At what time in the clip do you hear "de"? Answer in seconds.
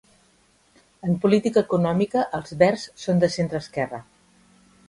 3.25-3.31